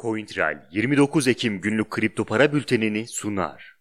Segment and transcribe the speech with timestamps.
[0.00, 3.76] CoinTrail 29 Ekim günlük kripto para bültenini sunar.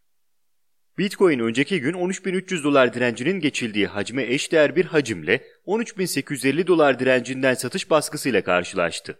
[0.97, 7.90] Bitcoin önceki gün 13.300 dolar direncinin geçildiği hacme eşdeğer bir hacimle 13.850 dolar direncinden satış
[7.90, 9.20] baskısıyla karşılaştı.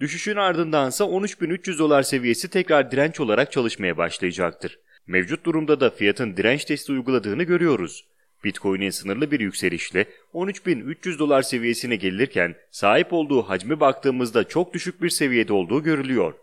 [0.00, 4.78] Düşüşün ardındansa 13.300 dolar seviyesi tekrar direnç olarak çalışmaya başlayacaktır.
[5.06, 8.06] Mevcut durumda da fiyatın direnç testi uyguladığını görüyoruz.
[8.44, 15.10] Bitcoin'in sınırlı bir yükselişle 13.300 dolar seviyesine gelirken sahip olduğu hacme baktığımızda çok düşük bir
[15.10, 16.34] seviyede olduğu görülüyor.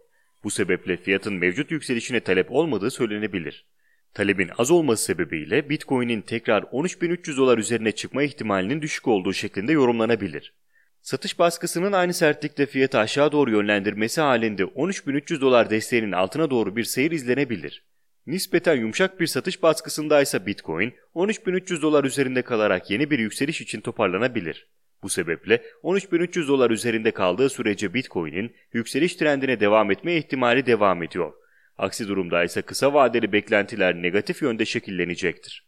[0.43, 3.65] Bu sebeple fiyatın mevcut yükselişine talep olmadığı söylenebilir.
[4.13, 10.53] Talebin az olması sebebiyle Bitcoin'in tekrar 13.300 dolar üzerine çıkma ihtimalinin düşük olduğu şeklinde yorumlanabilir.
[11.01, 16.83] Satış baskısının aynı sertlikte fiyatı aşağı doğru yönlendirmesi halinde 13.300 dolar desteğinin altına doğru bir
[16.83, 17.83] seyir izlenebilir.
[18.27, 24.67] Nispeten yumuşak bir satış baskısındaysa Bitcoin 13.300 dolar üzerinde kalarak yeni bir yükseliş için toparlanabilir.
[25.03, 31.33] Bu sebeple 13.300 dolar üzerinde kaldığı sürece Bitcoin'in yükseliş trendine devam etme ihtimali devam ediyor.
[31.77, 35.65] Aksi durumda ise kısa vadeli beklentiler negatif yönde şekillenecektir.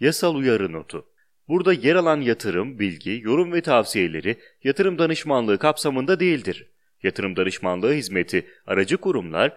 [0.00, 1.06] Yasal uyarı notu
[1.48, 6.70] Burada yer alan yatırım, bilgi, yorum ve tavsiyeleri yatırım danışmanlığı kapsamında değildir.
[7.02, 9.56] Yatırım danışmanlığı hizmeti, aracı kurumlar,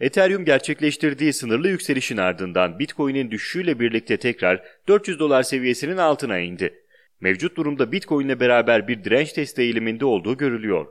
[0.00, 6.84] Ethereum gerçekleştirdiği sınırlı yükselişin ardından Bitcoin'in düşüşüyle birlikte tekrar 400 dolar seviyesinin altına indi.
[7.20, 10.86] Mevcut durumda Bitcoin ile beraber bir direnç testi eğiliminde olduğu görülüyor.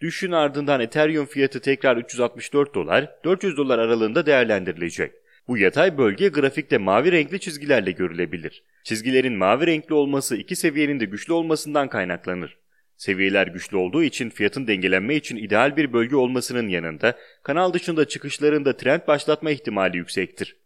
[0.00, 5.12] Düşüşün ardından Ethereum fiyatı tekrar 364 dolar, 400 dolar aralığında değerlendirilecek.
[5.48, 8.62] Bu yatay bölge grafikte mavi renkli çizgilerle görülebilir.
[8.84, 12.58] Çizgilerin mavi renkli olması iki seviyenin de güçlü olmasından kaynaklanır.
[12.98, 18.76] Seviyeler güçlü olduğu için fiyatın dengelenme için ideal bir bölge olmasının yanında kanal dışında çıkışlarında
[18.76, 20.56] trend başlatma ihtimali yüksektir.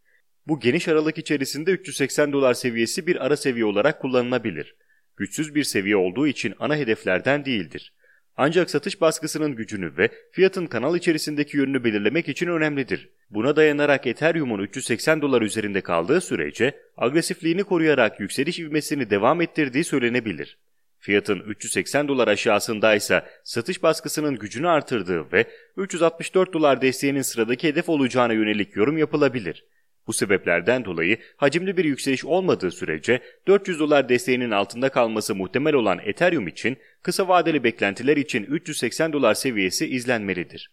[0.46, 4.76] Bu geniş aralık içerisinde 380 dolar seviyesi bir ara seviye olarak kullanılabilir.
[5.16, 7.92] Güçsüz bir seviye olduğu için ana hedeflerden değildir.
[8.36, 13.10] Ancak satış baskısının gücünü ve fiyatın kanal içerisindeki yönünü belirlemek için önemlidir.
[13.30, 20.58] Buna dayanarak Ethereum'un 380 dolar üzerinde kaldığı sürece agresifliğini koruyarak yükseliş ivmesini devam ettirdiği söylenebilir.
[21.04, 25.46] Fiyatın 380 dolar aşağısındaysa satış baskısının gücünü artırdığı ve
[25.76, 29.64] 364 dolar desteğinin sıradaki hedef olacağına yönelik yorum yapılabilir.
[30.06, 35.98] Bu sebeplerden dolayı hacimli bir yükseliş olmadığı sürece 400 dolar desteğinin altında kalması muhtemel olan
[36.04, 40.72] Ethereum için kısa vadeli beklentiler için 380 dolar seviyesi izlenmelidir.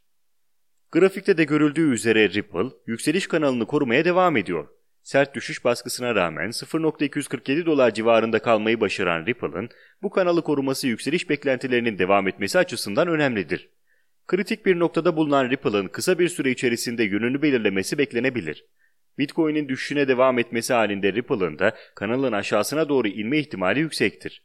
[0.91, 4.68] Grafikte de görüldüğü üzere Ripple yükseliş kanalını korumaya devam ediyor.
[5.09, 9.69] Sert düşüş baskısına rağmen 0.247 dolar civarında kalmayı başaran Ripple'ın
[10.01, 13.69] bu kanalı koruması yükseliş beklentilerinin devam etmesi açısından önemlidir.
[14.27, 18.65] Kritik bir noktada bulunan Ripple'ın kısa bir süre içerisinde yönünü belirlemesi beklenebilir.
[19.17, 24.43] Bitcoin'in düşüşüne devam etmesi halinde Ripple'ın da kanalın aşağısına doğru inme ihtimali yüksektir.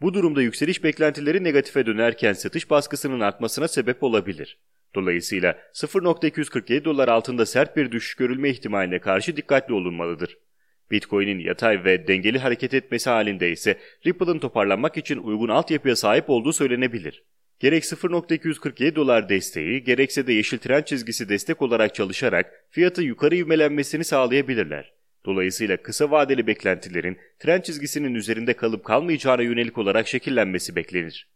[0.00, 4.58] Bu durumda yükseliş beklentileri negatife dönerken satış baskısının artmasına sebep olabilir.
[4.94, 10.38] Dolayısıyla 0.247 dolar altında sert bir düşüş görülme ihtimaline karşı dikkatli olunmalıdır.
[10.90, 16.52] Bitcoin'in yatay ve dengeli hareket etmesi halinde ise Ripple'ın toparlanmak için uygun altyapıya sahip olduğu
[16.52, 17.24] söylenebilir.
[17.60, 24.04] Gerek 0.247 dolar desteği gerekse de yeşil trend çizgisi destek olarak çalışarak fiyatı yukarı ivmelenmesini
[24.04, 24.92] sağlayabilirler.
[25.26, 31.33] Dolayısıyla kısa vadeli beklentilerin trend çizgisinin üzerinde kalıp kalmayacağına yönelik olarak şekillenmesi beklenir.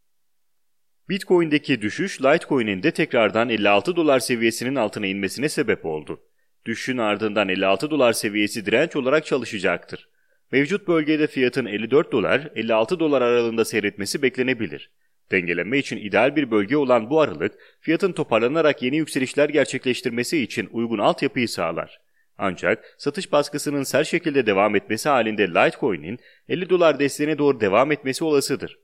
[1.08, 6.20] Bitcoin'deki düşüş Litecoin'in de tekrardan 56 dolar seviyesinin altına inmesine sebep oldu.
[6.66, 10.08] Düşüşün ardından 56 dolar seviyesi direnç olarak çalışacaktır.
[10.52, 14.90] Mevcut bölgede fiyatın 54 dolar 56 dolar aralığında seyretmesi beklenebilir.
[15.30, 20.98] Dengelenme için ideal bir bölge olan bu aralık fiyatın toparlanarak yeni yükselişler gerçekleştirmesi için uygun
[20.98, 22.00] altyapıyı sağlar.
[22.38, 26.18] Ancak satış baskısının sert şekilde devam etmesi halinde Litecoin'in
[26.48, 28.78] 50 dolar desteğine doğru devam etmesi olasıdır.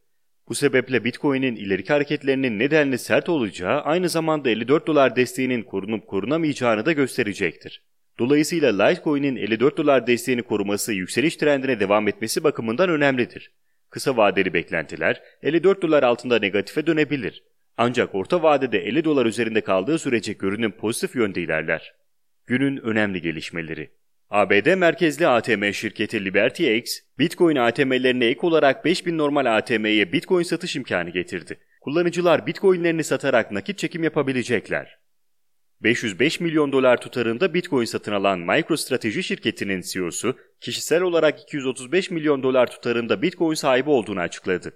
[0.48, 6.86] Bu sebeple Bitcoin'in ileriki hareketlerinin nedenli sert olacağı aynı zamanda 54 dolar desteğinin korunup korunamayacağını
[6.86, 7.82] da gösterecektir.
[8.18, 13.52] Dolayısıyla Litecoin'in 54 dolar desteğini koruması yükseliş trendine devam etmesi bakımından önemlidir.
[13.90, 17.42] Kısa vadeli beklentiler 54 dolar altında negatife dönebilir.
[17.76, 21.94] Ancak orta vadede 50 dolar üzerinde kaldığı sürece görünüm pozitif yönde ilerler.
[22.46, 23.90] Günün önemli gelişmeleri
[24.30, 31.10] ABD merkezli ATM şirketi LibertyX, Bitcoin ATM'lerine ek olarak 5000 normal ATM'ye Bitcoin satış imkanı
[31.10, 31.58] getirdi.
[31.80, 34.98] Kullanıcılar Bitcoin'lerini satarak nakit çekim yapabilecekler.
[35.80, 42.70] 505 milyon dolar tutarında Bitcoin satın alan MicroStrateji şirketinin CEO'su, kişisel olarak 235 milyon dolar
[42.70, 44.72] tutarında Bitcoin sahibi olduğunu açıkladı.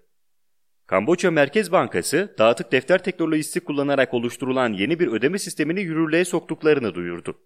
[0.87, 7.39] Kamboçya Merkez Bankası, dağıtık defter teknolojisi kullanarak oluşturulan yeni bir ödeme sistemini yürürlüğe soktuklarını duyurdu.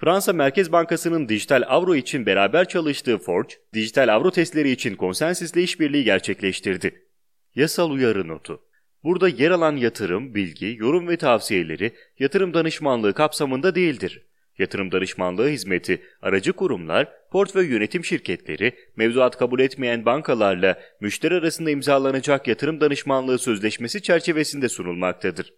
[0.00, 6.04] Fransa Merkez Bankası'nın dijital avro için beraber çalıştığı Forge, dijital avro testleri için konsensüsle işbirliği
[6.04, 7.06] gerçekleştirdi.
[7.54, 8.60] Yasal uyarı notu.
[9.04, 14.26] Burada yer alan yatırım, bilgi, yorum ve tavsiyeleri yatırım danışmanlığı kapsamında değildir.
[14.58, 22.48] Yatırım danışmanlığı hizmeti, aracı kurumlar, portföy yönetim şirketleri, mevzuat kabul etmeyen bankalarla müşteri arasında imzalanacak
[22.48, 25.52] yatırım danışmanlığı sözleşmesi çerçevesinde sunulmaktadır.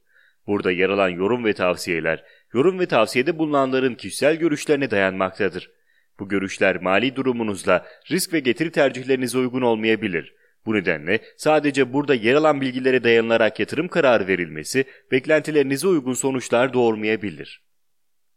[0.46, 2.24] Burada yer alan yorum ve tavsiyeler,
[2.54, 5.70] yorum ve tavsiyede bulunanların kişisel görüşlerine dayanmaktadır.
[6.19, 10.34] Bu görüşler mali durumunuzla risk ve getiri tercihlerinize uygun olmayabilir.
[10.66, 17.62] Bu nedenle sadece burada yer alan bilgilere dayanılarak yatırım kararı verilmesi beklentilerinize uygun sonuçlar doğurmayabilir.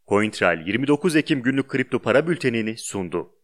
[0.08, 3.35] CoinTrail 29 Ekim günlük kripto para bültenini sundu.